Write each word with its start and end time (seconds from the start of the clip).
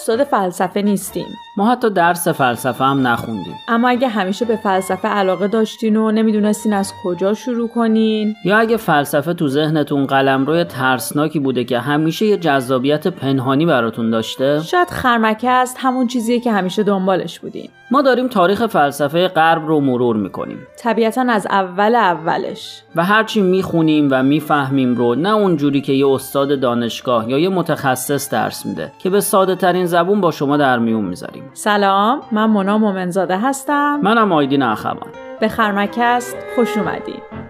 استاد 0.00 0.29
فلسفه 0.30 0.82
نیستیم. 0.82 1.26
ما 1.56 1.70
حتی 1.70 1.90
درس 1.90 2.28
فلسفه 2.28 2.84
هم 2.84 3.06
نخوندیم. 3.06 3.54
اما 3.68 3.88
اگه 3.88 4.08
همیشه 4.08 4.44
به 4.44 4.56
فلسفه 4.56 5.08
علاقه 5.08 5.48
داشتین 5.48 5.96
و 5.96 6.10
نمی‌دونستین 6.10 6.72
از 6.72 6.92
کجا 7.04 7.34
شروع 7.34 7.68
کنین؟ 7.68 8.34
یا 8.44 8.58
اگه 8.58 8.76
فلسفه 8.76 9.34
تو 9.34 9.48
ذهنتون 9.48 10.06
قلم 10.06 10.46
روی 10.46 10.64
ترسناکی 10.64 11.38
بوده 11.38 11.64
که 11.64 11.78
همیشه 11.78 12.26
یه 12.26 12.36
جذابیت 12.36 13.06
پنهانی 13.06 13.66
براتون 13.66 14.10
داشته؟ 14.10 14.62
شاید 14.62 14.90
خرمکه 14.90 15.50
است 15.50 15.76
همون 15.80 16.06
چیزیه 16.06 16.40
که 16.40 16.52
همیشه 16.52 16.82
دنبالش 16.82 17.40
بودین. 17.40 17.68
ما 17.92 18.02
داریم 18.02 18.28
تاریخ 18.28 18.66
فلسفه 18.66 19.28
غرب 19.28 19.66
رو 19.66 19.80
مرور 19.80 20.16
می‌کنیم. 20.16 20.58
طبیعتا 20.78 21.24
از 21.28 21.46
اول 21.50 21.94
اولش. 21.94 22.82
و 22.96 23.04
هرچی 23.04 23.40
می‌خونیم 23.40 24.08
و 24.10 24.22
می‌فهمیم 24.22 24.94
رو 24.94 25.14
نه 25.14 25.34
اونجوری 25.34 25.80
که 25.80 25.92
یه 25.92 26.08
استاد 26.08 26.60
دانشگاه 26.60 27.30
یا 27.30 27.38
یه 27.38 27.48
متخصص 27.48 28.30
درس 28.30 28.66
میده 28.66 28.92
که 28.98 29.10
به 29.10 29.20
ساده 29.20 29.54
ترین 29.54 29.86
زبون 29.86 30.19
با 30.20 30.30
شما 30.30 30.56
در 30.56 30.78
میون 30.78 31.04
می‌ذاریم 31.04 31.50
سلام 31.52 32.20
من 32.32 32.46
مونا 32.46 32.78
مومنزاده 32.78 33.38
هستم 33.38 34.00
منم 34.02 34.32
آیدین 34.32 34.62
اخوان 34.62 35.12
به 35.40 35.48
خرمکست 35.48 36.36
خوش 36.54 36.76
اومدید 36.76 37.40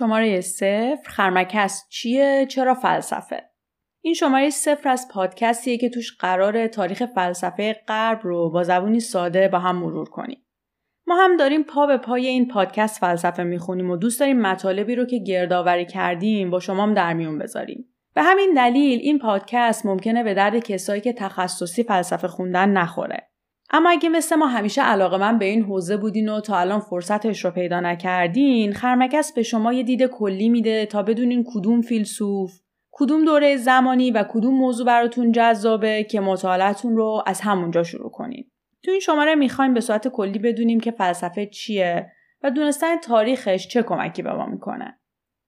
شماره 0.00 0.40
صفر 0.40 0.96
خرمکست 1.06 1.88
چیه؟ 1.88 2.46
چرا 2.50 2.74
فلسفه؟ 2.74 3.49
این 4.02 4.14
شماره 4.14 4.50
صفر 4.50 4.88
از 4.88 5.08
پادکستیه 5.10 5.78
که 5.78 5.88
توش 5.88 6.16
قرار 6.18 6.66
تاریخ 6.66 7.02
فلسفه 7.14 7.76
غرب 7.88 8.20
رو 8.22 8.50
با 8.50 8.62
زبونی 8.62 9.00
ساده 9.00 9.48
با 9.48 9.58
هم 9.58 9.76
مرور 9.76 10.08
کنیم. 10.08 10.44
ما 11.06 11.16
هم 11.16 11.36
داریم 11.36 11.62
پا 11.62 11.86
به 11.86 11.96
پای 11.96 12.26
این 12.26 12.48
پادکست 12.48 13.00
فلسفه 13.00 13.42
می‌خونیم 13.42 13.90
و 13.90 13.96
دوست 13.96 14.20
داریم 14.20 14.40
مطالبی 14.40 14.94
رو 14.94 15.04
که 15.04 15.18
گردآوری 15.18 15.86
کردیم 15.86 16.50
با 16.50 16.60
شما 16.60 16.82
هم 16.82 16.94
در 16.94 17.14
میون 17.14 17.38
بذاریم. 17.38 17.84
به 18.14 18.22
همین 18.22 18.54
دلیل 18.56 18.98
این 18.98 19.18
پادکست 19.18 19.86
ممکنه 19.86 20.22
به 20.22 20.34
درد 20.34 20.58
کسایی 20.58 21.00
که 21.00 21.12
تخصصی 21.12 21.82
فلسفه 21.82 22.28
خوندن 22.28 22.68
نخوره. 22.68 23.30
اما 23.70 23.90
اگه 23.90 24.08
مثل 24.08 24.36
ما 24.36 24.46
همیشه 24.46 24.82
علاقه 24.82 25.16
من 25.16 25.38
به 25.38 25.44
این 25.44 25.62
حوزه 25.62 25.96
بودین 25.96 26.28
و 26.28 26.40
تا 26.40 26.58
الان 26.58 26.80
فرصتش 26.80 27.44
رو 27.44 27.50
پیدا 27.50 27.80
نکردین 27.80 28.72
خرمکس 28.72 29.32
به 29.32 29.42
شما 29.42 29.72
یه 29.72 29.82
دید 29.82 30.06
کلی 30.06 30.48
میده 30.48 30.86
تا 30.86 31.02
بدونین 31.02 31.44
کدوم 31.54 31.80
فیلسوف 31.80 32.60
کدوم 33.00 33.24
دوره 33.24 33.56
زمانی 33.56 34.10
و 34.10 34.24
کدوم 34.28 34.54
موضوع 34.54 34.86
براتون 34.86 35.32
جذابه 35.32 36.04
که 36.04 36.20
مطالعتون 36.20 36.96
رو 36.96 37.22
از 37.26 37.40
همونجا 37.40 37.82
شروع 37.82 38.10
کنین. 38.10 38.50
تو 38.82 38.90
این 38.90 39.00
شماره 39.00 39.34
می‌خوایم 39.34 39.74
به 39.74 39.80
صورت 39.80 40.08
کلی 40.08 40.38
بدونیم 40.38 40.80
که 40.80 40.90
فلسفه 40.90 41.46
چیه 41.46 42.12
و 42.42 42.50
دونستن 42.50 42.96
تاریخش 42.96 43.68
چه 43.68 43.82
کمکی 43.82 44.22
به 44.22 44.32
ما 44.32 44.46
می‌کنه. 44.46 44.98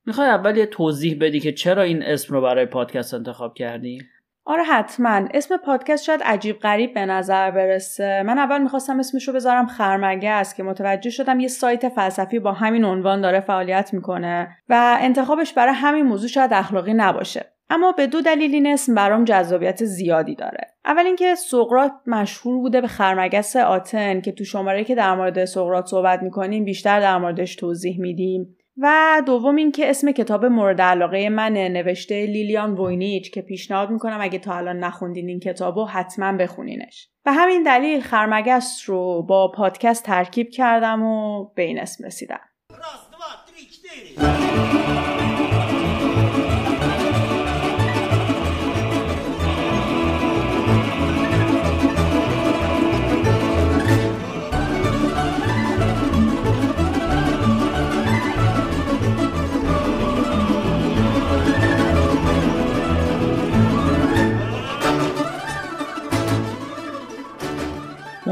می‌خوای 0.07 0.29
اول 0.29 0.57
یه 0.57 0.67
توضیح 0.67 1.19
بدی 1.21 1.41
که 1.41 1.53
چرا 1.53 1.83
این 1.83 2.03
اسم 2.03 2.35
رو 2.35 2.41
برای 2.41 2.67
پادکست 2.67 3.15
انتخاب 3.15 3.55
کردی؟ 3.55 3.99
آره 4.45 4.63
حتما 4.63 5.29
اسم 5.35 5.57
پادکست 5.57 6.05
شاید 6.05 6.23
عجیب 6.23 6.59
غریب 6.59 6.95
به 6.95 7.07
نظر 7.07 7.51
برسه 7.51 8.23
من 8.23 8.39
اول 8.39 8.63
می‌خواستم 8.63 8.99
اسمش 8.99 9.29
رو 9.29 9.35
بذارم 9.35 9.67
خرمگه 9.67 10.31
است 10.31 10.57
که 10.57 10.63
متوجه 10.63 11.11
شدم 11.11 11.41
یه 11.41 11.49
سایت 11.49 11.89
فلسفی 11.89 12.39
با 12.39 12.53
همین 12.53 12.85
عنوان 12.85 13.21
داره 13.21 13.41
فعالیت 13.41 13.95
می‌کنه 13.95 14.57
و 14.69 14.99
انتخابش 15.01 15.53
برای 15.53 15.75
همین 15.75 16.07
موضوع 16.07 16.29
شاید 16.29 16.53
اخلاقی 16.53 16.95
نباشه 16.95 17.52
اما 17.73 17.93
به 17.93 18.07
دو 18.07 18.21
دلیل 18.21 18.55
این 18.55 18.67
اسم 18.67 18.95
برام 18.95 19.25
جذابیت 19.25 19.85
زیادی 19.85 20.35
داره. 20.35 20.67
اول 20.85 21.07
اینکه 21.07 21.35
سقرات 21.35 21.93
مشهور 22.07 22.57
بوده 22.57 22.81
به 22.81 22.89
خرمگس 22.89 23.57
آتن 23.57 24.21
که 24.21 24.33
تو 24.33 24.45
شماره 24.45 24.85
که 24.85 24.95
در 24.95 25.15
مورد 25.15 25.45
سقرات 25.45 25.87
صحبت 25.87 26.23
می‌کنیم 26.23 26.65
بیشتر 26.65 27.01
در 27.01 27.19
موردش 27.19 27.57
توضیح 27.57 28.01
میدیم. 28.01 28.57
و 28.77 29.23
دوم 29.27 29.57
اینکه 29.57 29.91
اسم 29.91 30.13
کتاب 30.13 30.45
مورد 30.45 30.81
علاقه 30.81 31.29
من 31.29 31.53
نوشته 31.53 32.27
لیلیان 32.27 32.75
ووینیچ 32.75 33.31
که 33.31 33.43
پیشنهاد 33.43 33.91
می‌کنم 33.91 34.19
اگه 34.21 34.39
تا 34.39 34.55
الان 34.55 34.79
نخوندین 34.79 35.29
این 35.29 35.41
کتابو 35.41 35.85
حتما 35.85 36.33
بخونینش. 36.33 37.09
به 37.25 37.33
همین 37.33 37.63
دلیل 37.63 38.01
خرمگس 38.01 38.83
رو 38.87 39.23
با 39.23 39.53
پادکست 39.57 40.05
ترکیب 40.05 40.51
کردم 40.51 41.03
و 41.03 41.45
به 41.55 41.63
این 41.63 41.81
اسم 41.81 42.07
رسیدم. 42.07 42.41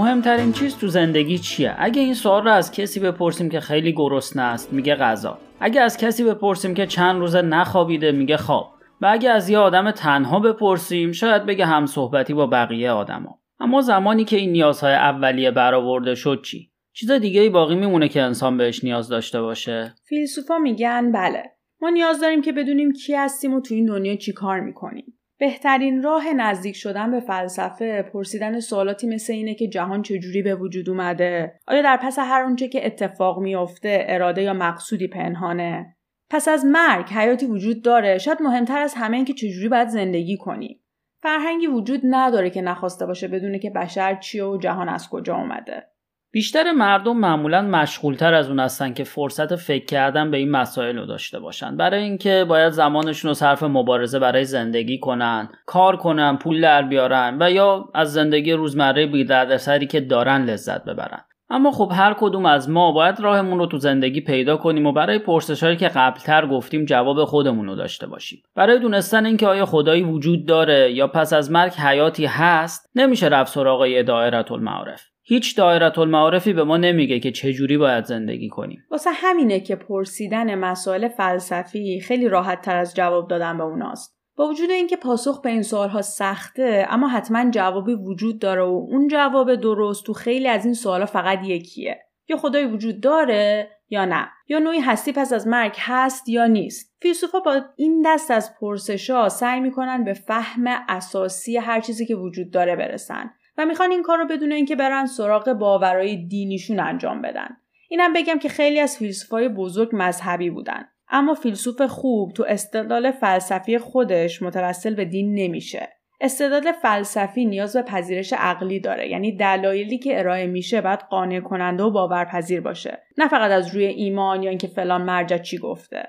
مهمترین 0.01 0.53
چیز 0.53 0.79
تو 0.79 0.89
زندگی 0.89 1.39
چیه؟ 1.39 1.75
اگه 1.79 2.03
این 2.03 2.15
سوال 2.15 2.45
رو 2.45 2.51
از 2.51 2.73
کسی 2.73 3.01
بپرسیم 3.01 3.49
که 3.49 3.61
خیلی 3.61 3.93
گرسنه 3.93 4.43
است 4.43 4.73
میگه 4.73 4.95
غذا. 4.95 5.39
اگه 5.61 5.81
از 5.81 5.97
کسی 5.97 6.25
بپرسیم 6.25 6.75
که 6.75 6.87
چند 6.87 7.21
روزه 7.21 7.43
نخوابیده 7.43 8.13
میگه 8.13 8.37
خواب. 8.37 8.73
و 9.01 9.07
اگه 9.11 9.31
از 9.31 9.49
یه 9.49 9.59
آدم 9.59 9.91
تنها 9.91 10.41
بپرسیم 10.41 11.13
شاید 11.13 11.47
بگه 11.47 11.67
هم 11.67 11.87
صحبتی 11.87 12.35
با 12.35 12.47
بقیه 12.47 12.91
آدما. 12.91 13.39
اما 13.59 13.81
زمانی 13.81 14.25
که 14.25 14.37
این 14.37 14.53
نیازهای 14.53 14.95
اولیه 14.95 15.51
برآورده 15.51 16.15
شد 16.15 16.43
چی؟ 16.45 16.71
چیز 16.93 17.11
دیگه 17.11 17.41
ای 17.41 17.49
باقی 17.49 17.75
میمونه 17.75 18.09
که 18.09 18.23
انسان 18.23 18.57
بهش 18.57 18.85
نیاز 18.85 19.09
داشته 19.09 19.43
باشه؟ 19.43 19.95
فیلسوفا 20.09 20.59
میگن 20.59 21.13
بله. 21.13 21.43
ما 21.81 21.89
نیاز 21.91 22.21
داریم 22.21 22.43
که 22.43 22.53
بدونیم 22.53 22.93
کی 22.93 23.15
هستیم 23.15 23.55
و 23.55 23.61
تو 23.61 23.75
این 23.75 23.87
دنیا 23.87 24.17
چی 24.17 24.33
کار 24.33 24.61
می‌کنیم. 24.61 25.20
بهترین 25.41 26.03
راه 26.03 26.33
نزدیک 26.33 26.77
شدن 26.77 27.11
به 27.11 27.21
فلسفه 27.21 28.03
پرسیدن 28.03 28.61
سوالاتی 28.61 29.07
مثل 29.07 29.33
اینه 29.33 29.55
که 29.55 29.69
جهان 29.69 30.03
چجوری 30.03 30.43
به 30.43 30.55
وجود 30.55 30.91
اومده؟ 30.91 31.61
آیا 31.67 31.83
در 31.83 31.97
پس 32.03 32.19
هر 32.19 32.43
اونچه 32.43 32.69
که 32.69 32.87
اتفاق 32.87 33.39
میافته 33.39 34.05
اراده 34.09 34.43
یا 34.43 34.53
مقصودی 34.53 35.09
پنهانه؟ 35.09 35.97
پس 36.31 36.49
از 36.49 36.65
مرگ 36.65 37.09
حیاتی 37.09 37.47
وجود 37.47 37.83
داره 37.83 38.19
شاید 38.19 38.43
مهمتر 38.43 38.79
از 38.79 38.95
همه 38.95 39.17
این 39.17 39.25
که 39.25 39.33
چجوری 39.35 39.69
باید 39.69 39.89
زندگی 39.89 40.37
کنیم 40.37 40.81
فرهنگی 41.23 41.67
وجود 41.67 42.01
نداره 42.05 42.51
که 42.51 42.63
نخواسته 42.63 43.07
باشه 43.07 43.29
بدونه 43.29 43.59
که 43.59 43.71
بشر 43.71 44.15
چیه 44.15 44.45
و 44.45 44.59
جهان 44.59 44.89
از 44.89 45.11
کجا 45.11 45.37
اومده. 45.37 45.90
بیشتر 46.33 46.73
مردم 46.73 47.17
معمولا 47.17 47.63
مشغولتر 47.63 48.35
از 48.35 48.49
اون 48.49 48.61
هستن 48.61 48.93
که 48.93 49.05
فرصت 49.05 49.57
فکر 49.57 49.85
کردن 49.85 50.31
به 50.31 50.37
این 50.37 50.51
مسائل 50.51 50.99
رو 50.99 51.07
داشته 51.07 51.41
باشن. 51.41 51.77
برای 51.77 52.03
اینکه 52.03 52.45
باید 52.49 52.73
زمانشون 52.73 53.29
رو 53.29 53.35
صرف 53.35 53.63
مبارزه 53.63 54.19
برای 54.19 54.45
زندگی 54.45 54.99
کنن 54.99 55.49
کار 55.67 55.97
کنن 55.97 56.37
پول 56.37 56.61
در 56.61 56.83
بیارن 56.83 57.37
و 57.41 57.51
یا 57.51 57.89
از 57.95 58.13
زندگی 58.13 58.53
روزمره 58.53 59.07
بی 59.07 59.25
دردسری 59.25 59.87
که 59.87 60.01
دارن 60.01 60.45
لذت 60.45 60.85
ببرن. 60.85 61.25
اما 61.53 61.71
خب 61.71 61.93
هر 61.95 62.15
کدوم 62.19 62.47
از 62.47 62.71
ما 62.71 62.93
باید 62.93 63.21
راهمون 63.21 63.59
رو 63.59 63.67
تو 63.67 63.79
زندگی 63.79 64.21
پیدا 64.21 64.57
کنیم 64.57 64.87
و 64.87 64.93
برای 64.93 65.19
پرسشهایی 65.19 65.77
که 65.77 65.89
قبلتر 65.89 66.47
گفتیم 66.47 66.85
جواب 66.85 67.25
خودمون 67.25 67.67
رو 67.67 67.75
داشته 67.75 68.07
باشیم. 68.07 68.43
برای 68.55 68.79
دونستن 68.79 69.27
اینکه 69.27 69.47
آیا 69.47 69.67
خدایی 69.67 70.03
وجود 70.03 70.47
داره 70.47 70.93
یا 70.93 71.07
پس 71.07 71.33
از 71.33 71.51
مرگ 71.51 71.73
حیاتی 71.73 72.27
هست 72.27 72.91
نمیشه 72.95 73.27
رفت 73.27 73.53
سراغ 73.53 74.03
دایره 74.03 74.53
المعارف 74.53 75.11
هیچ 75.31 75.57
دایره 75.57 75.99
المعارفی 75.99 76.53
به 76.53 76.65
ما 76.65 76.77
نمیگه 76.77 77.21
که 77.21 77.33
چجوری 77.33 77.79
باید 77.79 78.05
زندگی 78.05 78.49
کنیم. 78.49 78.85
واسه 78.91 79.11
همینه 79.11 79.61
که 79.61 79.77
پرسیدن 79.77 80.55
مسائل 80.55 81.09
فلسفی 81.09 82.01
خیلی 82.01 82.29
راحت 82.29 82.63
تر 82.63 82.77
از 82.77 82.95
جواب 82.95 83.29
دادن 83.29 83.59
به 83.59 83.65
اوناست. 83.65 84.17
با 84.37 84.49
وجود 84.49 84.71
اینکه 84.71 84.97
پاسخ 84.97 85.41
به 85.41 85.51
این 85.51 85.63
سوالها 85.63 86.03
سخته 86.03 86.87
اما 86.89 87.09
حتما 87.09 87.51
جوابی 87.51 87.95
وجود 87.95 88.39
داره 88.39 88.63
و 88.63 88.87
اون 88.91 89.09
جواب 89.09 89.55
درست 89.55 90.05
تو 90.05 90.13
خیلی 90.13 90.49
از 90.49 90.65
این 90.65 90.75
سوالها 90.75 91.07
فقط 91.07 91.39
یکیه. 91.45 91.99
یا 92.29 92.37
خدایی 92.37 92.67
وجود 92.67 93.01
داره 93.01 93.71
یا 93.89 94.05
نه 94.05 94.29
یا 94.49 94.59
نوعی 94.59 94.81
هستی 94.81 95.13
پس 95.13 95.33
از 95.33 95.47
مرگ 95.47 95.75
هست 95.79 96.29
یا 96.29 96.47
نیست 96.47 96.97
فیلسوفا 97.03 97.41
با 97.41 97.61
این 97.77 98.03
دست 98.07 98.31
از 98.31 98.51
پرسشا 98.61 99.29
سعی 99.29 99.61
می‌کنن 99.61 100.05
به 100.05 100.13
فهم 100.13 100.65
اساسی 100.89 101.57
هر 101.57 101.81
چیزی 101.81 102.07
که 102.07 102.15
وجود 102.15 102.51
داره 102.51 102.77
برسن 102.77 103.31
و 103.59 103.67
می‌خوان 103.67 103.91
این 103.91 104.03
کار 104.03 104.19
رو 104.19 104.27
بدون 104.27 104.53
اینکه 104.53 104.77
برن 104.77 105.07
سراغ 105.07 105.53
باورهای 105.53 106.17
دینیشون 106.17 106.81
انجام 106.81 107.23
بدن. 107.23 107.49
اینم 107.89 108.13
بگم 108.13 108.39
که 108.39 108.49
خیلی 108.49 108.81
از 108.81 108.99
فیلسوفای 108.99 109.49
بزرگ 109.49 109.89
مذهبی 109.93 110.51
بودن. 110.51 110.89
اما 111.09 111.35
فیلسوف 111.35 111.83
خوب 111.83 112.33
تو 112.33 112.45
استدلال 112.49 113.11
فلسفی 113.11 113.79
خودش 113.79 114.43
متوسل 114.43 114.95
به 114.95 115.05
دین 115.05 115.35
نمیشه. 115.35 115.89
استعداد 116.21 116.73
فلسفی 116.73 117.45
نیاز 117.45 117.77
به 117.77 117.83
پذیرش 117.83 118.33
عقلی 118.33 118.81
داره 118.81 119.09
یعنی 119.09 119.37
دلایلی 119.37 119.99
که 119.99 120.19
ارائه 120.19 120.47
میشه 120.47 120.81
باید 120.81 121.01
قانع 121.01 121.41
کننده 121.41 121.83
و 121.83 121.91
باورپذیر 121.91 122.61
باشه. 122.61 123.03
نه 123.19 123.29
فقط 123.29 123.51
از 123.51 123.75
روی 123.75 123.85
ایمان 123.85 124.43
یا 124.43 124.51
اینکه 124.51 124.67
فلان 124.67 125.03
مرجع 125.03 125.39
چی 125.39 125.59
گفته. 125.59 126.09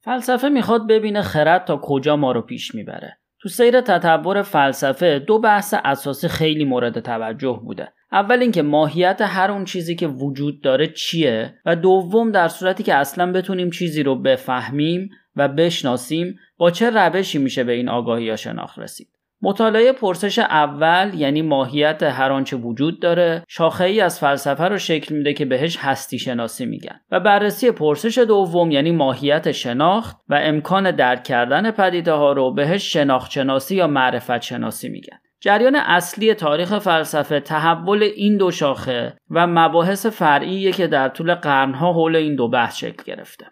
فلسفه 0.00 0.48
می‌خواد 0.48 0.88
ببینه 0.88 1.22
خرد 1.22 1.64
تا 1.64 1.80
کجا 1.82 2.16
ما 2.16 2.32
رو 2.32 2.42
پیش 2.42 2.74
می‌بره. 2.74 3.18
تو 3.44 3.50
سیر 3.50 3.80
تطور 3.80 4.42
فلسفه 4.42 5.18
دو 5.18 5.38
بحث 5.38 5.74
اساسی 5.84 6.28
خیلی 6.28 6.64
مورد 6.64 7.00
توجه 7.00 7.60
بوده. 7.64 7.92
اول 8.12 8.40
اینکه 8.40 8.62
ماهیت 8.62 9.20
هر 9.20 9.50
اون 9.50 9.64
چیزی 9.64 9.94
که 9.94 10.06
وجود 10.06 10.62
داره 10.62 10.86
چیه 10.86 11.54
و 11.66 11.76
دوم 11.76 12.32
در 12.32 12.48
صورتی 12.48 12.82
که 12.82 12.94
اصلا 12.94 13.32
بتونیم 13.32 13.70
چیزی 13.70 14.02
رو 14.02 14.22
بفهمیم 14.22 15.10
و 15.36 15.48
بشناسیم 15.48 16.38
با 16.56 16.70
چه 16.70 16.90
روشی 16.90 17.38
میشه 17.38 17.64
به 17.64 17.72
این 17.72 17.88
آگاهی 17.88 18.24
یا 18.24 18.36
شناخت 18.36 18.78
رسید. 18.78 19.08
مطالعه 19.44 19.92
پرسش 19.92 20.38
اول 20.38 21.10
یعنی 21.14 21.42
ماهیت 21.42 22.02
هر 22.02 22.32
آنچه 22.32 22.56
وجود 22.56 23.00
داره 23.00 23.44
شاخه 23.48 23.84
ای 23.84 24.00
از 24.00 24.20
فلسفه 24.20 24.64
رو 24.64 24.78
شکل 24.78 25.14
میده 25.14 25.32
که 25.32 25.44
بهش 25.44 25.76
هستی 25.76 26.18
شناسی 26.18 26.66
میگن 26.66 27.00
و 27.10 27.20
بررسی 27.20 27.70
پرسش 27.70 28.18
دوم 28.18 28.70
یعنی 28.70 28.92
ماهیت 28.92 29.52
شناخت 29.52 30.16
و 30.28 30.38
امکان 30.42 30.90
درک 30.90 31.24
کردن 31.24 31.70
پدیده 31.70 32.12
ها 32.12 32.32
رو 32.32 32.54
بهش 32.54 32.92
شناخت 32.92 33.30
شناسی 33.30 33.76
یا 33.76 33.86
معرفت 33.86 34.42
شناسی 34.42 34.88
میگن. 34.88 35.18
جریان 35.40 35.76
اصلی 35.76 36.34
تاریخ 36.34 36.78
فلسفه 36.78 37.40
تحول 37.40 38.02
این 38.02 38.36
دو 38.36 38.50
شاخه 38.50 39.16
و 39.30 39.46
مباحث 39.46 40.06
فرعیه 40.06 40.72
که 40.72 40.86
در 40.86 41.08
طول 41.08 41.34
قرنها 41.34 41.92
حول 41.92 42.16
این 42.16 42.36
دو 42.36 42.48
بحث 42.48 42.76
شکل 42.76 43.02
گرفته. 43.04 43.46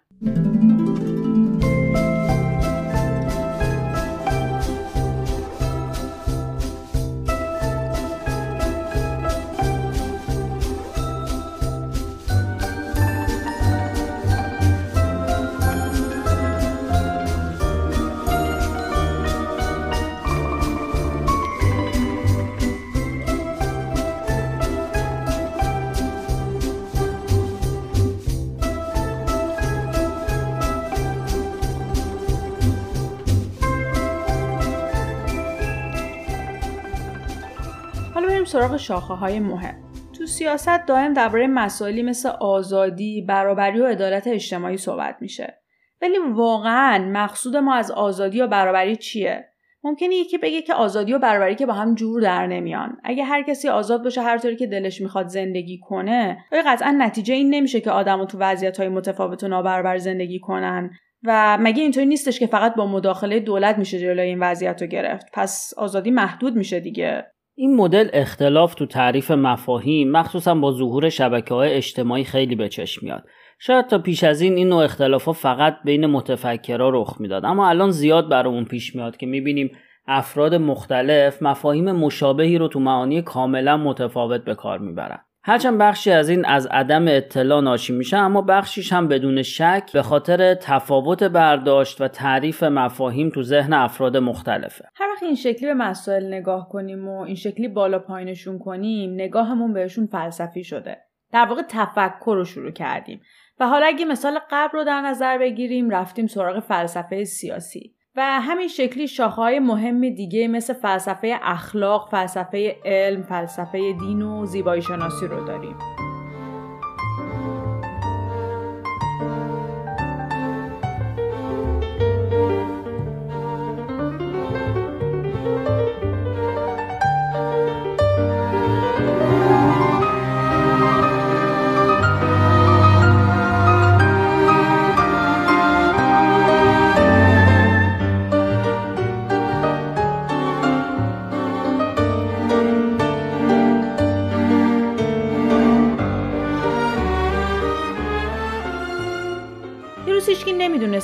سراغ 38.52 38.76
شاخه 38.76 39.14
های 39.14 39.40
مهم 39.40 39.74
تو 40.18 40.26
سیاست 40.26 40.86
دائم 40.86 41.12
درباره 41.12 41.46
مسائلی 41.46 42.02
مثل 42.02 42.28
آزادی، 42.28 43.22
برابری 43.28 43.80
و 43.80 43.86
عدالت 43.86 44.26
اجتماعی 44.26 44.76
صحبت 44.76 45.16
میشه. 45.20 45.58
ولی 46.02 46.18
واقعا 46.18 47.10
مقصود 47.12 47.56
ما 47.56 47.74
از 47.74 47.90
آزادی 47.90 48.40
و 48.40 48.46
برابری 48.46 48.96
چیه؟ 48.96 49.48
ممکنه 49.84 50.14
یکی 50.14 50.38
بگه 50.38 50.62
که 50.62 50.74
آزادی 50.74 51.12
و 51.12 51.18
برابری 51.18 51.54
که 51.54 51.66
با 51.66 51.72
هم 51.72 51.94
جور 51.94 52.20
در 52.20 52.46
نمیان. 52.46 52.96
اگه 53.04 53.24
هر 53.24 53.42
کسی 53.42 53.68
آزاد 53.68 54.02
باشه 54.02 54.22
هر 54.22 54.38
طوری 54.38 54.56
که 54.56 54.66
دلش 54.66 55.00
می‌خواد 55.00 55.26
زندگی 55.26 55.78
کنه، 55.78 56.44
آیا 56.52 56.62
قطعا 56.66 56.94
نتیجه 56.98 57.34
این 57.34 57.54
نمیشه 57.54 57.80
که 57.80 57.90
آدم 57.90 58.24
تو 58.24 58.38
وضعیت 58.38 58.78
های 58.78 58.88
متفاوت 58.88 59.44
و 59.44 59.48
نابرابر 59.48 59.98
زندگی 59.98 60.38
کنن 60.38 60.90
و 61.24 61.58
مگه 61.60 61.82
اینطوری 61.82 62.06
نیستش 62.06 62.40
که 62.40 62.46
فقط 62.46 62.74
با 62.74 62.86
مداخله 62.86 63.40
دولت 63.40 63.78
میشه 63.78 63.98
جلوی 63.98 64.28
این 64.28 64.40
وضعیت 64.40 64.82
رو 64.82 64.88
گرفت 64.88 65.26
پس 65.32 65.74
آزادی 65.76 66.10
محدود 66.10 66.56
میشه 66.56 66.80
دیگه 66.80 67.32
این 67.62 67.76
مدل 67.76 68.08
اختلاف 68.12 68.74
تو 68.74 68.86
تعریف 68.86 69.30
مفاهیم 69.30 70.10
مخصوصا 70.10 70.54
با 70.54 70.72
ظهور 70.72 71.08
شبکه 71.08 71.54
های 71.54 71.72
اجتماعی 71.72 72.24
خیلی 72.24 72.54
به 72.54 72.68
چشم 72.68 73.06
میاد. 73.06 73.24
شاید 73.58 73.86
تا 73.86 73.98
پیش 73.98 74.24
از 74.24 74.40
این 74.40 74.56
این 74.56 74.68
نوع 74.68 74.84
اختلاف 74.84 75.24
ها 75.24 75.32
فقط 75.32 75.76
بین 75.84 76.06
متفکرها 76.06 76.88
رخ 76.88 77.16
می‌داد. 77.20 77.44
اما 77.44 77.68
الان 77.68 77.90
زیاد 77.90 78.28
برامون 78.28 78.64
پیش 78.64 78.96
میاد 78.96 79.16
که 79.16 79.26
می‌بینیم 79.26 79.70
افراد 80.06 80.54
مختلف 80.54 81.42
مفاهیم 81.42 81.92
مشابهی 81.92 82.58
رو 82.58 82.68
تو 82.68 82.80
معانی 82.80 83.22
کاملا 83.22 83.76
متفاوت 83.76 84.44
به 84.44 84.54
کار 84.54 84.78
می‌برن. 84.78 85.20
هرچند 85.44 85.78
بخشی 85.78 86.10
از 86.10 86.28
این 86.28 86.44
از 86.44 86.66
عدم 86.66 87.08
اطلاع 87.08 87.60
ناشی 87.60 87.92
میشه 87.92 88.16
اما 88.16 88.42
بخشیش 88.42 88.92
هم 88.92 89.08
بدون 89.08 89.42
شک 89.42 89.90
به 89.92 90.02
خاطر 90.02 90.54
تفاوت 90.54 91.22
برداشت 91.22 92.00
و 92.00 92.08
تعریف 92.08 92.62
مفاهیم 92.62 93.30
تو 93.30 93.42
ذهن 93.42 93.72
افراد 93.72 94.16
مختلفه. 94.16 94.88
هر 94.94 95.08
وقت 95.12 95.22
این 95.22 95.34
شکلی 95.34 95.66
به 95.66 95.74
مسائل 95.74 96.34
نگاه 96.34 96.68
کنیم 96.68 97.08
و 97.08 97.20
این 97.20 97.34
شکلی 97.34 97.68
بالا 97.68 97.98
پایینشون 97.98 98.58
کنیم 98.58 99.14
نگاهمون 99.14 99.72
بهشون 99.72 100.06
فلسفی 100.06 100.64
شده. 100.64 100.96
در 101.32 101.44
واقع 101.44 101.62
تفکر 101.68 102.34
رو 102.34 102.44
شروع 102.44 102.70
کردیم. 102.70 103.20
و 103.60 103.68
حالا 103.68 103.86
اگه 103.86 104.04
مثال 104.04 104.38
قبل 104.50 104.78
رو 104.78 104.84
در 104.84 105.00
نظر 105.00 105.38
بگیریم 105.38 105.90
رفتیم 105.90 106.26
سراغ 106.26 106.60
فلسفه 106.60 107.24
سیاسی. 107.24 107.94
و 108.16 108.40
همین 108.40 108.68
شکلی 108.68 109.08
شاخه‌های 109.08 109.58
مهم 109.58 110.00
دیگه 110.00 110.48
مثل 110.48 110.72
فلسفه 110.72 111.38
اخلاق، 111.42 112.08
فلسفه 112.10 112.76
علم، 112.84 113.22
فلسفه 113.22 113.92
دین 113.92 114.22
و 114.22 114.46
زیبایی 114.46 114.82
شناسی 114.82 115.26
رو 115.26 115.44
داریم. 115.44 115.76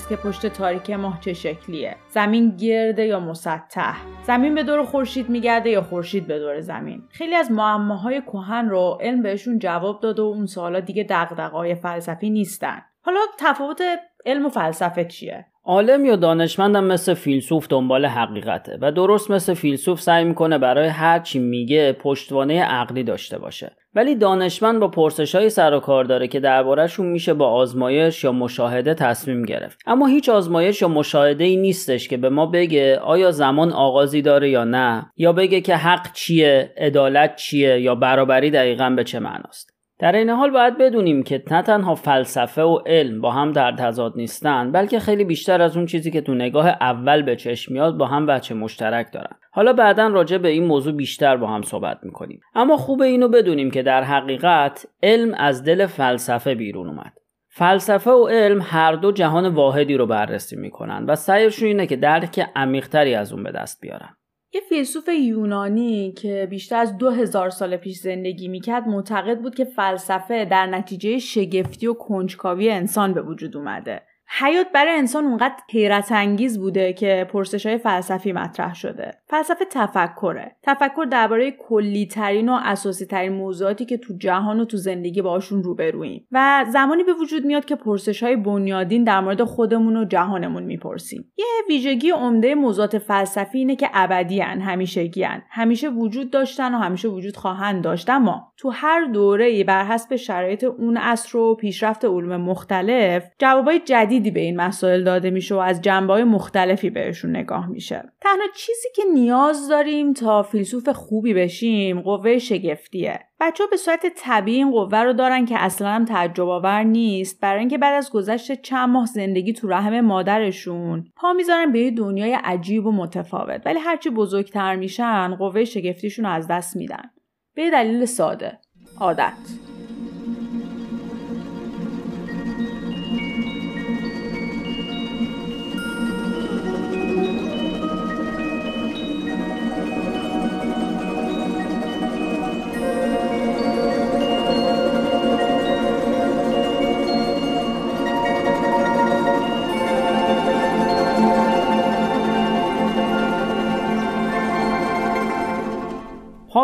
که 0.08 0.16
پشت 0.16 0.46
تاریک 0.46 0.90
ماه 0.90 1.20
چه 1.20 1.32
شکلیه. 1.32 1.96
زمین 2.08 2.56
گرده 2.56 3.04
یا 3.04 3.20
مسطح؟ 3.20 3.96
زمین 4.26 4.54
به 4.54 4.62
دور 4.62 4.84
خورشید 4.84 5.28
میگرده 5.28 5.70
یا 5.70 5.82
خورشید 5.82 6.26
به 6.26 6.38
دور 6.38 6.61
زمین؟ 6.61 7.02
خیلی 7.11 7.35
از 7.35 7.50
معماهای 7.50 8.23
کهن 8.23 8.68
رو 8.68 8.99
علم 9.00 9.23
بهشون 9.23 9.58
جواب 9.58 10.00
داد 10.00 10.18
و 10.18 10.23
اون 10.23 10.47
سوالا 10.47 10.80
دیگه 10.80 11.06
دغدغه‌های 11.11 11.75
فلسفی 11.75 12.30
نیستن. 12.30 12.82
حالا 13.02 13.20
تفاوت 13.38 13.82
علم 14.26 14.47
و 14.47 14.49
فلسفه 14.49 15.04
چیه؟ 15.04 15.47
عالم 15.68 16.04
یا 16.04 16.16
دانشمندم 16.16 16.84
مثل 16.84 17.14
فیلسوف 17.14 17.66
دنبال 17.68 18.06
حقیقته 18.06 18.78
و 18.80 18.92
درست 18.92 19.30
مثل 19.30 19.54
فیلسوف 19.54 20.00
سعی 20.00 20.25
می‌کنه 20.25 20.58
برای 20.58 20.88
هر 20.88 21.18
چی 21.18 21.38
میگه 21.38 21.92
پشتوانه 21.92 22.62
عقلی 22.62 23.02
داشته 23.02 23.38
باشه. 23.38 23.76
ولی 23.94 24.14
دانشمند 24.14 24.80
با 24.80 24.88
پرسش 24.88 25.34
های 25.34 25.50
سر 25.50 25.75
و 25.75 25.80
کار 25.80 26.04
داره 26.04 26.28
که 26.28 26.40
دربارهشون 26.40 27.06
میشه 27.06 27.34
با 27.34 27.48
آزمایش 27.48 28.25
یا 28.25 28.32
مشاهده 28.32 28.94
تصمیم 28.94 29.42
گرفت. 29.42 29.78
اما 29.87 30.06
هیچ 30.06 30.28
آزمایش 30.28 30.82
یا 30.82 30.88
مشاهده 30.88 31.44
ای 31.44 31.56
نیستش 31.56 32.08
که 32.08 32.16
به 32.16 32.28
ما 32.28 32.46
بگه 32.46 32.98
آیا 32.98 33.30
زمان 33.30 33.72
آغازی 33.72 34.22
داره 34.22 34.50
یا 34.50 34.64
نه 34.64 35.06
یا 35.16 35.32
بگه 35.32 35.60
که 35.60 35.76
حق 35.76 36.12
چیه 36.12 36.75
عدالت 36.76 37.37
چیه 37.37 37.80
یا 37.80 37.94
برابری 37.94 38.50
دقیقا 38.50 38.90
به 38.90 39.04
چه 39.04 39.18
معناست. 39.18 39.77
در 39.99 40.12
این 40.12 40.31
حال 40.31 40.50
باید 40.50 40.78
بدونیم 40.78 41.23
که 41.23 41.43
نه 41.50 41.62
تنها 41.62 41.95
فلسفه 41.95 42.62
و 42.62 42.78
علم 42.87 43.21
با 43.21 43.31
هم 43.31 43.52
در 43.52 43.73
تضاد 43.73 44.12
نیستن 44.17 44.73
بلکه 44.73 44.99
خیلی 44.99 45.25
بیشتر 45.25 45.62
از 45.62 45.76
اون 45.76 45.87
چیزی 45.87 46.11
که 46.11 46.21
تو 46.21 46.35
نگاه 46.35 46.69
اول 46.69 47.23
به 47.23 47.37
چشم 47.37 47.73
میاد 47.73 47.97
با 47.97 48.07
هم 48.07 48.26
بچه 48.26 48.55
مشترک 48.55 49.12
دارن. 49.12 49.37
حالا 49.50 49.73
بعدا 49.73 50.07
راجع 50.07 50.38
به 50.38 50.49
این 50.49 50.64
موضوع 50.64 50.93
بیشتر 50.93 51.37
با 51.37 51.47
هم 51.47 51.62
صحبت 51.62 51.99
می‌کنیم. 52.02 52.40
اما 52.55 52.76
خوب 52.76 53.02
اینو 53.02 53.28
بدونیم 53.28 53.71
که 53.71 53.83
در 53.83 54.02
حقیقت 54.02 54.87
علم 55.02 55.35
از 55.35 55.64
دل 55.64 55.87
فلسفه 55.87 56.55
بیرون 56.55 56.88
اومد. 56.88 57.12
فلسفه 57.49 58.11
و 58.11 58.26
علم 58.26 58.61
هر 58.62 58.93
دو 58.93 59.12
جهان 59.12 59.49
واحدی 59.49 59.97
رو 59.97 60.07
بررسی 60.07 60.57
می‌کنن 60.57 61.05
و 61.09 61.14
سعیشون 61.14 61.69
اینه 61.69 61.87
که 61.87 61.97
درک 61.97 62.50
عمیقتری 62.57 63.14
از 63.14 63.33
اون 63.33 63.43
به 63.43 63.52
دست 63.52 63.81
بیارن. 63.81 64.17
یه 64.52 64.61
فیلسوف 64.69 65.09
یونانی 65.09 66.12
که 66.12 66.47
بیشتر 66.50 66.76
از 66.76 66.99
دو 66.99 67.11
هزار 67.11 67.50
سال 67.50 67.76
پیش 67.76 67.99
زندگی 67.99 68.49
می‌کرد 68.49 68.88
معتقد 68.88 69.40
بود 69.40 69.55
که 69.55 69.64
فلسفه 69.64 70.45
در 70.45 70.67
نتیجه 70.67 71.19
شگفتی 71.19 71.87
و 71.87 71.95
کنجکاوی 71.95 72.71
انسان 72.71 73.14
به 73.14 73.23
وجود 73.23 73.57
اومده. 73.57 74.02
حیات 74.30 74.66
برای 74.73 74.94
انسان 74.94 75.25
اونقدر 75.25 75.54
حیرت 75.70 76.12
انگیز 76.12 76.58
بوده 76.58 76.92
که 76.92 77.26
پرسش 77.32 77.66
های 77.66 77.78
فلسفی 77.78 78.32
مطرح 78.32 78.75
شده. 78.75 79.11
فلسفه 79.26 79.64
تفکره. 79.70 80.56
تفکر 80.62 81.06
درباره 81.11 81.50
کلی 81.50 82.06
ترین 82.06 82.49
و 82.49 82.58
اساسی 82.62 83.06
ترین 83.06 83.32
موضوعاتی 83.32 83.85
که 83.85 83.97
تو 83.97 84.14
جهان 84.18 84.61
و 84.61 84.64
تو 84.64 84.76
زندگی 84.76 85.23
باشون 85.23 85.62
روبرویم 85.62 86.26
و 86.32 86.64
زمانی 86.68 87.04
به 87.04 87.12
وجود 87.12 87.44
میاد 87.44 87.64
که 87.64 87.76
پرسش 87.76 88.23
های 88.23 88.37
بنیادین 88.37 89.04
در 89.04 89.20
مورد 89.20 89.44
خودمون 89.44 89.97
و 89.97 90.04
جهانمون 90.04 90.62
می‌پرسیم. 90.62 91.32
یه 91.38 91.47
ویژگی 91.68 92.11
عمده 92.11 92.54
موضوعات 92.54 92.99
فلسفی 92.99 93.58
اینه 93.58 93.76
که 93.76 93.90
ابدی 93.94 94.40
همیشگی 94.40 95.26
همیشه 95.50 95.88
وجود 95.88 96.30
داشتن 96.30 96.75
و 96.75 96.78
همیشه 96.78 97.08
وجود 97.08 97.37
خواهند 97.37 97.85
داشت 97.85 98.11
اما 98.11 98.52
تو 98.56 98.70
هر 98.70 99.04
دوره 99.04 99.64
بر 99.64 99.85
حسب 99.85 100.16
شرایط 100.16 100.64
اون 100.64 100.97
عصر 100.97 101.38
و 101.38 101.54
پیشرفت 101.54 102.04
علوم 102.04 102.37
مختلف 102.37 103.30
جوابای 103.38 103.80
جدیدی 104.18 104.30
به 104.30 104.40
این 104.40 104.56
مسائل 104.56 105.04
داده 105.04 105.30
میشه 105.30 105.54
و 105.54 105.58
از 105.58 105.82
جنبه 105.82 106.25
مختلفی 106.25 106.90
بهشون 106.90 107.37
نگاه 107.37 107.68
میشه. 107.68 108.12
تنها 108.20 108.46
چیزی 108.56 108.88
که 108.96 109.02
نیاز 109.14 109.68
داریم 109.68 110.12
تا 110.12 110.42
فیلسوف 110.42 110.88
خوبی 110.88 111.34
بشیم 111.34 112.00
قوه 112.00 112.38
شگفتیه. 112.38 113.20
بچه 113.40 113.64
ها 113.64 113.70
به 113.70 113.76
صورت 113.76 114.06
طبیعی 114.16 114.56
این 114.56 114.70
قوه 114.70 114.98
رو 114.98 115.12
دارن 115.12 115.46
که 115.46 115.56
اصلا 115.58 115.88
هم 115.88 116.04
تعجب 116.04 116.48
آور 116.48 116.82
نیست 116.82 117.40
برای 117.40 117.58
اینکه 117.58 117.78
بعد 117.78 117.94
از 117.94 118.10
گذشت 118.10 118.62
چند 118.62 118.88
ماه 118.88 119.06
زندگی 119.06 119.52
تو 119.52 119.68
رحم 119.68 120.00
مادرشون 120.00 121.04
پا 121.16 121.32
می‌ذارن 121.32 121.72
به 121.72 121.90
دنیای 121.90 122.38
عجیب 122.44 122.87
و 122.87 122.92
متفاوت. 122.92 123.62
ولی 123.66 123.78
هرچی 123.78 124.10
بزرگتر 124.10 124.76
میشن 124.76 125.34
قوه 125.34 125.64
شگفتیشون 125.64 126.25
رو 126.25 126.30
از 126.30 126.48
دست 126.48 126.76
میدن. 126.76 127.10
به 127.54 127.70
دلیل 127.70 128.04
ساده. 128.04 128.58
عادت. 129.00 129.77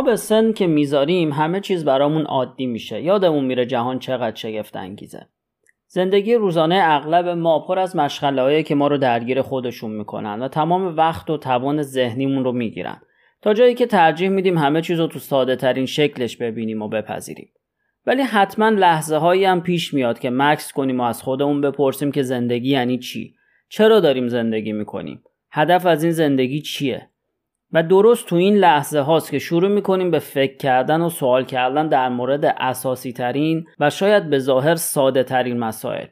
به 0.05 0.17
سن 0.17 0.53
که 0.53 0.67
می‌ذاریم 0.67 1.33
همه 1.33 1.61
چیز 1.61 1.85
برامون 1.85 2.23
عادی 2.23 2.67
میشه. 2.67 3.03
یادمون 3.03 3.45
میره 3.45 3.67
جهان 3.67 3.99
چقدر 3.99 4.37
شگفت 4.37 4.77
انگیزه. 4.77 5.27
زندگی 5.87 6.35
روزانه 6.35 6.81
اغلب 6.83 7.29
ما 7.29 7.59
پر 7.59 7.79
از 7.79 7.97
مشغله 7.97 8.63
که 8.63 8.75
ما 8.75 8.87
رو 8.87 8.99
درگیر 8.99 9.43
خودشون 9.43 9.91
می‌کنن 9.91 10.43
و 10.43 10.49
تمام 10.49 10.97
وقت 10.97 11.31
و 11.31 11.37
توان 11.37 11.83
ذهنیمون 11.83 12.45
رو 12.45 12.53
می‌گیرن. 12.53 13.01
تا 13.43 13.55
جایی 13.55 13.75
که 13.75 13.87
ترجیح 13.87 14.29
میدیم 14.29 14.59
همه 14.59 14.83
چیز 14.83 15.01
رو 15.01 15.07
تو 15.07 15.19
ساده 15.19 15.57
ترین 15.57 15.87
شکلش 15.87 16.37
ببینیم 16.37 16.83
و 16.83 16.89
بپذیریم. 16.89 17.49
ولی 18.07 18.23
حتما 18.23 18.69
لحظه 18.69 19.17
هایی 19.17 19.45
هم 19.45 19.61
پیش 19.61 19.95
میاد 19.95 20.19
که 20.19 20.31
مکس 20.31 20.73
کنیم 20.73 21.01
و 21.01 21.03
از 21.03 21.23
خودمون 21.23 21.61
بپرسیم 21.61 22.13
که 22.13 22.23
زندگی 22.23 22.71
یعنی 22.71 22.99
چی؟ 22.99 23.35
چرا 23.69 24.01
داریم 24.01 24.29
زندگی 24.29 24.73
می‌کنیم؟ 24.73 25.23
هدف 25.51 25.87
از 25.87 26.05
این 26.05 26.13
زندگی 26.13 26.61
چیه؟ 26.61 27.11
و 27.75 27.83
درست 27.83 28.27
تو 28.27 28.37
این 28.37 28.57
لحظه 28.57 29.01
هاست 29.01 29.31
که 29.31 29.39
شروع 29.39 29.69
می‌کنیم 29.69 30.11
به 30.11 30.19
فکر 30.19 30.57
کردن 30.57 31.01
و 31.01 31.09
سوال 31.09 31.45
کردن 31.45 31.89
در 31.89 32.09
مورد 32.09 32.45
اساسی 32.45 33.13
ترین 33.13 33.67
و 33.81 33.91
شاید 33.91 34.31
به 34.31 34.39
ظاهر 34.39 34.75
ساده 34.75 35.23
ترین 35.23 35.59
مسائل. 35.59 36.07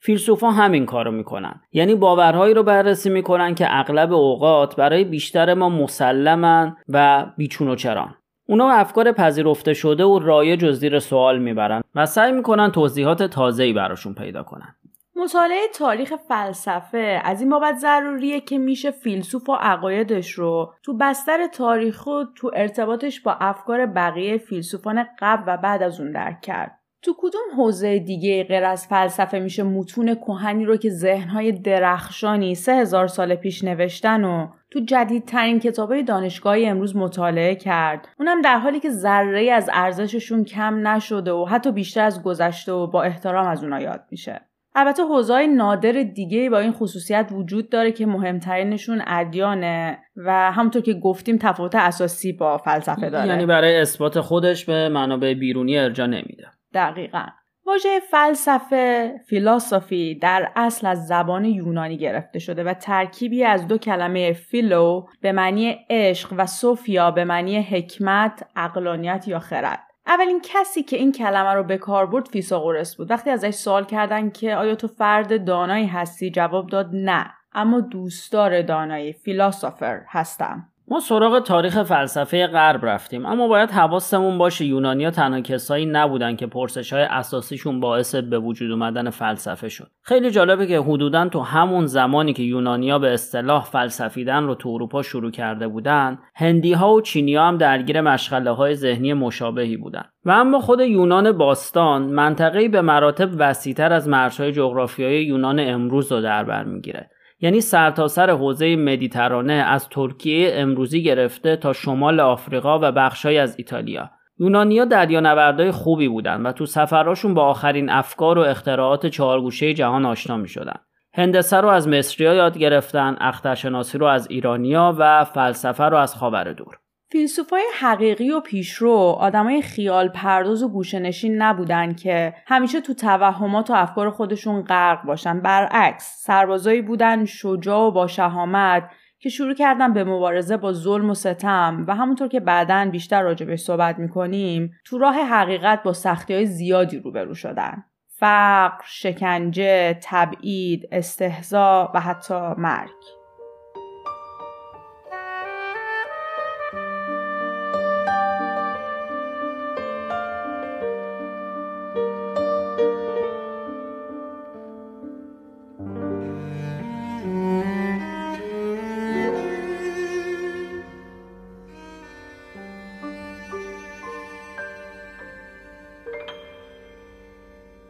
فیلسوفا 0.00 0.50
همین 0.50 0.86
کارو 0.86 1.10
می‌کنن. 1.10 1.60
یعنی 1.72 1.94
باورهایی 1.94 2.54
رو 2.54 2.62
بررسی 2.62 3.10
می‌کنن 3.10 3.54
که 3.54 3.66
اغلب 3.70 4.12
اوقات 4.12 4.76
برای 4.76 5.04
بیشتر 5.04 5.54
ما 5.54 5.68
مسلمن 5.68 6.76
و 6.88 7.26
بیچون 7.36 7.68
و 7.68 7.74
چران. 7.74 8.14
اونا 8.48 8.70
افکار 8.70 9.12
پذیرفته 9.12 9.74
شده 9.74 10.04
و 10.04 10.18
رایج 10.18 10.64
و 10.64 10.72
زیر 10.72 10.98
سوال 10.98 11.38
می‌برن 11.38 11.82
و 11.94 12.06
سعی 12.06 12.32
می‌کنن 12.32 12.70
توضیحات 12.70 13.22
تازه‌ای 13.22 13.72
براشون 13.72 14.14
پیدا 14.14 14.42
کنن. 14.42 14.76
مطالعه 15.18 15.68
تاریخ 15.74 16.14
فلسفه 16.28 17.20
از 17.24 17.40
این 17.40 17.50
بابت 17.50 17.78
ضروریه 17.78 18.40
که 18.40 18.58
میشه 18.58 18.90
فیلسوف 18.90 19.48
و 19.48 19.52
عقایدش 19.52 20.30
رو 20.30 20.72
تو 20.82 20.96
بستر 20.96 21.46
تاریخ 21.46 22.06
و 22.06 22.24
تو 22.36 22.50
ارتباطش 22.54 23.20
با 23.20 23.32
افکار 23.32 23.86
بقیه 23.86 24.38
فیلسوفان 24.38 25.06
قبل 25.18 25.42
و 25.46 25.56
بعد 25.56 25.82
از 25.82 26.00
اون 26.00 26.12
درک 26.12 26.40
کرد. 26.40 26.78
تو 27.02 27.14
کدوم 27.18 27.42
حوزه 27.56 27.98
دیگه 27.98 28.44
غیر 28.44 28.64
از 28.64 28.86
فلسفه 28.86 29.38
میشه 29.38 29.62
متون 29.62 30.14
کهنی 30.14 30.64
رو 30.64 30.76
که 30.76 30.90
ذهنهای 30.90 31.52
درخشانی 31.52 32.54
سه 32.54 32.72
هزار 32.72 33.06
سال 33.06 33.34
پیش 33.34 33.64
نوشتن 33.64 34.24
و 34.24 34.48
تو 34.70 34.80
جدیدترین 34.80 35.60
کتابای 35.60 36.02
دانشگاهی 36.02 36.66
امروز 36.66 36.96
مطالعه 36.96 37.54
کرد 37.54 38.08
اونم 38.18 38.42
در 38.42 38.58
حالی 38.58 38.80
که 38.80 38.90
ذره 38.90 39.50
از 39.52 39.70
ارزششون 39.72 40.44
کم 40.44 40.88
نشده 40.88 41.32
و 41.32 41.44
حتی 41.44 41.72
بیشتر 41.72 42.04
از 42.04 42.22
گذشته 42.22 42.72
و 42.72 42.86
با 42.86 43.02
احترام 43.02 43.46
از 43.46 43.64
اونا 43.64 43.80
یاد 43.80 44.04
میشه 44.10 44.40
البته 44.78 45.02
حوزه‌های 45.02 45.48
نادر 45.48 45.92
دیگه 45.92 46.50
با 46.50 46.58
این 46.58 46.72
خصوصیت 46.72 47.28
وجود 47.32 47.70
داره 47.70 47.92
که 47.92 48.06
مهمترینشون 48.06 49.02
ادیانه 49.06 49.98
و 50.16 50.52
همونطور 50.52 50.82
که 50.82 50.94
گفتیم 50.94 51.38
تفاوت 51.40 51.74
اساسی 51.74 52.32
با 52.32 52.58
فلسفه 52.58 53.10
داره. 53.10 53.28
یعنی 53.28 53.46
برای 53.46 53.80
اثبات 53.80 54.20
خودش 54.20 54.64
به 54.64 54.88
منابع 54.88 55.34
بیرونی 55.34 55.78
ارجا 55.78 56.06
نمیده. 56.06 56.46
دقیقا. 56.74 57.26
واژه 57.66 58.00
فلسفه 58.10 59.14
فیلاسوفی 59.28 60.14
در 60.14 60.52
اصل 60.56 60.86
از 60.86 61.06
زبان 61.06 61.44
یونانی 61.44 61.96
گرفته 61.96 62.38
شده 62.38 62.64
و 62.64 62.74
ترکیبی 62.74 63.44
از 63.44 63.68
دو 63.68 63.78
کلمه 63.78 64.32
فیلو 64.32 65.06
به 65.20 65.32
معنی 65.32 65.76
عشق 65.90 66.34
و 66.36 66.46
سوفیا 66.46 67.10
به 67.10 67.24
معنی 67.24 67.62
حکمت، 67.62 68.46
اقلانیت 68.56 69.28
یا 69.28 69.38
خرد. 69.38 69.85
اولین 70.06 70.40
کسی 70.44 70.82
که 70.82 70.96
این 70.96 71.12
کلمه 71.12 71.54
رو 71.54 71.62
به 71.62 71.78
کار 71.78 72.06
برد 72.06 72.26
فیساغورس 72.26 72.96
بود. 72.96 73.10
وقتی 73.10 73.30
ازش 73.30 73.50
سوال 73.50 73.84
کردن 73.84 74.30
که 74.30 74.56
آیا 74.56 74.74
تو 74.74 74.88
فرد 74.88 75.44
دانایی 75.44 75.86
هستی؟ 75.86 76.30
جواب 76.30 76.66
داد 76.66 76.90
نه. 76.92 77.34
اما 77.52 77.80
دوستدار 77.80 78.62
دانایی 78.62 79.12
فیلاسوفر 79.12 80.02
هستم. 80.08 80.68
ما 80.88 81.00
سراغ 81.00 81.38
تاریخ 81.38 81.82
فلسفه 81.82 82.46
غرب 82.46 82.86
رفتیم 82.86 83.26
اما 83.26 83.48
باید 83.48 83.70
حواسمون 83.70 84.38
باشه 84.38 84.64
یونانیا 84.64 85.10
تنها 85.10 85.40
کسایی 85.40 85.86
نبودن 85.86 86.36
که 86.36 86.46
پرسش 86.46 86.92
های 86.92 87.02
اساسیشون 87.02 87.80
باعث 87.80 88.14
به 88.14 88.38
وجود 88.38 88.70
اومدن 88.70 89.10
فلسفه 89.10 89.68
شد 89.68 89.90
خیلی 90.02 90.30
جالبه 90.30 90.66
که 90.66 90.80
حدودا 90.80 91.28
تو 91.28 91.40
همون 91.40 91.86
زمانی 91.86 92.32
که 92.32 92.42
یونانیا 92.42 92.98
به 92.98 93.14
اصطلاح 93.14 93.64
فلسفیدن 93.64 94.44
رو 94.44 94.54
تو 94.54 94.68
اروپا 94.68 95.02
شروع 95.02 95.30
کرده 95.30 95.68
بودن 95.68 96.18
هندی 96.34 96.72
ها 96.72 96.92
و 96.94 97.00
چینی 97.00 97.34
ها 97.34 97.48
هم 97.48 97.58
درگیر 97.58 98.00
مشغله 98.00 98.50
های 98.50 98.74
ذهنی 98.74 99.12
مشابهی 99.12 99.76
بودن. 99.76 100.04
و 100.24 100.30
اما 100.30 100.60
خود 100.60 100.80
یونان 100.80 101.32
باستان 101.32 102.02
منطقه‌ای 102.02 102.68
به 102.68 102.80
مراتب 102.80 103.30
وسیعتر 103.38 103.92
از 103.92 104.08
مرزهای 104.08 104.52
جغرافیایی 104.52 105.24
یونان 105.24 105.60
امروز 105.60 106.12
رو 106.12 106.20
در 106.20 106.44
بر 106.44 106.64
می‌گیره. 106.64 107.10
یعنی 107.46 107.60
سرتاسر 107.60 108.26
سر 108.26 108.32
حوزه 108.32 108.76
مدیترانه 108.76 109.52
از 109.52 109.88
ترکیه 109.88 110.50
امروزی 110.54 111.02
گرفته 111.02 111.56
تا 111.56 111.72
شمال 111.72 112.20
آفریقا 112.20 112.78
و 112.78 112.92
بخشهایی 112.92 113.38
از 113.38 113.54
ایتالیا 113.58 114.10
یونانیا 114.38 114.84
دریانوردای 114.84 115.70
خوبی 115.70 116.08
بودن 116.08 116.42
و 116.42 116.52
تو 116.52 116.66
سفراشون 116.66 117.34
با 117.34 117.44
آخرین 117.44 117.90
افکار 117.90 118.38
و 118.38 118.42
اختراعات 118.42 119.06
چهارگوشه 119.06 119.74
جهان 119.74 120.04
آشنا 120.04 120.36
می 120.36 120.48
شدن. 120.48 120.76
هندسه 121.14 121.56
رو 121.56 121.68
از 121.68 121.88
مصریا 121.88 122.34
یاد 122.34 122.58
گرفتن، 122.58 123.16
اخترشناسی 123.20 123.98
رو 123.98 124.06
از 124.06 124.30
ایرانیا 124.30 124.94
و 124.98 125.24
فلسفه 125.24 125.84
رو 125.84 125.96
از 125.96 126.14
خاور 126.14 126.52
دور. 126.52 126.78
فیلسوفای 127.08 127.62
حقیقی 127.80 128.30
و 128.30 128.40
پیشرو 128.40 129.16
آدمای 129.18 129.62
خیال 129.62 130.08
پرداز 130.08 130.62
و 130.62 130.68
گوشنشین 130.68 131.42
نبودن 131.42 131.94
که 131.94 132.34
همیشه 132.46 132.80
تو 132.80 132.94
توهمات 132.94 133.70
و 133.70 133.74
افکار 133.74 134.10
خودشون 134.10 134.62
غرق 134.62 135.04
باشن. 135.04 135.40
برعکس 135.40 136.22
سربازایی 136.22 136.82
بودن 136.82 137.24
شجاع 137.24 137.80
و 137.80 137.90
با 137.90 138.06
شهامت 138.06 138.90
که 139.18 139.28
شروع 139.28 139.54
کردن 139.54 139.92
به 139.92 140.04
مبارزه 140.04 140.56
با 140.56 140.72
ظلم 140.72 141.10
و 141.10 141.14
ستم 141.14 141.84
و 141.88 141.94
همونطور 141.94 142.28
که 142.28 142.40
بعدا 142.40 142.88
بیشتر 142.92 143.22
راجبش 143.22 143.60
صحبت 143.60 143.98
می‌کنیم 143.98 144.70
تو 144.84 144.98
راه 144.98 145.14
حقیقت 145.14 145.82
با 145.82 145.92
سختی 145.92 146.34
های 146.34 146.46
زیادی 146.46 146.98
روبرو 146.98 147.34
شدن. 147.34 147.84
فقر، 148.18 148.84
شکنجه، 148.84 149.98
تبعید، 150.02 150.88
استهزا 150.92 151.92
و 151.94 152.00
حتی 152.00 152.34
مرگ. 152.58 153.15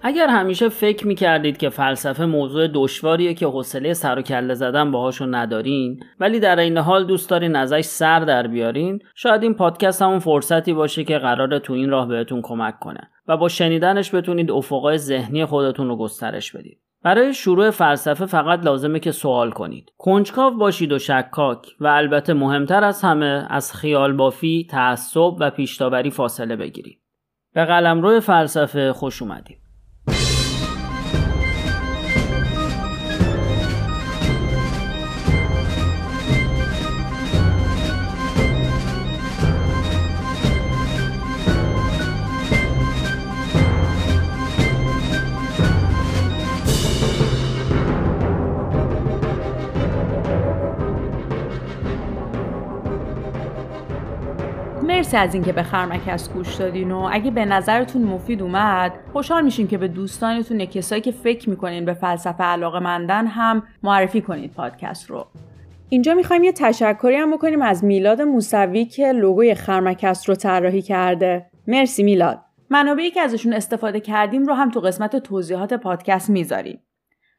اگر 0.08 0.28
همیشه 0.28 0.68
فکر 0.68 1.06
می‌کردید 1.06 1.56
که 1.56 1.68
فلسفه 1.68 2.26
موضوع 2.26 2.68
دشواریه 2.74 3.34
که 3.34 3.46
حوصله 3.46 3.94
سر 3.94 4.18
و 4.18 4.22
کله 4.22 4.54
زدن 4.54 4.90
باهاشو 4.90 5.26
ندارین 5.26 6.00
ولی 6.20 6.40
در 6.40 6.58
این 6.58 6.78
حال 6.78 7.06
دوست 7.06 7.30
دارین 7.30 7.56
ازش 7.56 7.80
سر 7.80 8.20
در 8.20 8.46
بیارین 8.46 9.02
شاید 9.14 9.42
این 9.42 9.54
پادکست 9.54 10.02
همون 10.02 10.18
فرصتی 10.18 10.72
باشه 10.72 11.04
که 11.04 11.18
قراره 11.18 11.58
تو 11.58 11.72
این 11.72 11.90
راه 11.90 12.08
بهتون 12.08 12.42
کمک 12.42 12.78
کنه 12.78 13.00
و 13.28 13.36
با 13.36 13.48
شنیدنش 13.48 14.14
بتونید 14.14 14.50
افقای 14.50 14.98
ذهنی 14.98 15.44
خودتون 15.44 15.88
رو 15.88 15.96
گسترش 15.96 16.52
بدید. 16.52 16.80
برای 17.02 17.34
شروع 17.34 17.70
فلسفه 17.70 18.26
فقط 18.26 18.64
لازمه 18.64 19.00
که 19.00 19.12
سوال 19.12 19.50
کنید. 19.50 19.92
کنجکاو 19.98 20.54
باشید 20.54 20.92
و 20.92 20.98
شکاک 20.98 21.66
و 21.80 21.86
البته 21.86 22.34
مهمتر 22.34 22.84
از 22.84 23.02
همه 23.02 23.46
از 23.50 23.74
خیال 23.74 24.12
بافی 24.12 24.66
تعصب 24.70 25.32
و 25.40 25.50
پیشتابری 25.50 26.10
فاصله 26.10 26.56
بگیرید. 26.56 27.00
به 27.54 27.64
قلمرو 27.64 28.20
فلسفه 28.20 28.92
خوش 28.92 29.22
اومدید. 29.22 29.65
مرسی 54.86 55.16
از 55.16 55.34
اینکه 55.34 55.52
به 55.52 55.62
خرمکست 55.62 56.32
گوش 56.34 56.54
دادین 56.54 56.92
و 56.92 57.08
اگه 57.12 57.30
به 57.30 57.44
نظرتون 57.44 58.02
مفید 58.02 58.42
اومد 58.42 58.92
خوشحال 59.12 59.44
میشیم 59.44 59.68
که 59.68 59.78
به 59.78 59.88
دوستانتون 59.88 60.64
کسایی 60.64 61.00
که 61.00 61.12
فکر 61.12 61.50
می‌کنین 61.50 61.84
به 61.84 61.94
فلسفه 61.94 62.44
علاقه 62.44 62.78
مندن 62.78 63.26
هم 63.26 63.62
معرفی 63.82 64.20
کنید 64.20 64.52
پادکست 64.52 65.10
رو. 65.10 65.26
اینجا 65.88 66.14
می‌خوایم 66.14 66.44
یه 66.44 66.52
تشکری 66.52 67.16
هم 67.16 67.36
بکنیم 67.36 67.62
از 67.62 67.84
میلاد 67.84 68.22
موسوی 68.22 68.84
که 68.84 69.12
لوگوی 69.12 69.54
خرمکست 69.54 70.28
رو 70.28 70.34
طراحی 70.34 70.82
کرده. 70.82 71.46
مرسی 71.66 72.02
میلاد. 72.02 72.38
منابعی 72.70 73.10
که 73.10 73.20
ازشون 73.20 73.52
استفاده 73.52 74.00
کردیم 74.00 74.46
رو 74.46 74.54
هم 74.54 74.70
تو 74.70 74.80
قسمت 74.80 75.16
توضیحات 75.16 75.74
پادکست 75.74 76.30
می‌ذاریم. 76.30 76.80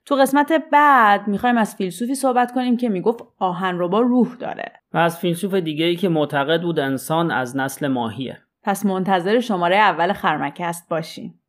تو 0.08 0.16
قسمت 0.16 0.52
بعد 0.72 1.28
می‌خوایم 1.28 1.58
از 1.58 1.76
فیلسوفی 1.76 2.16
صحبت 2.16 2.52
کنیم 2.52 2.78
که 2.78 2.90
می‌گفت 2.90 3.24
آهنربا 3.40 4.00
روح 4.00 4.36
داره. 4.40 4.72
و 4.94 4.98
از 4.98 5.20
فیلسوف 5.20 5.54
دیگه 5.54 5.86
ای 5.86 5.96
که 5.96 6.10
معتقد 6.10 6.62
بود 6.62 6.80
انسان 6.80 7.32
از 7.32 7.58
نسل 7.58 7.88
ماهیه. 7.88 8.38
پس 8.64 8.86
منتظر 8.86 9.40
شماره 9.40 9.76
اول 9.76 10.14
خرمکست 10.14 10.90
باشیم. 10.90 11.40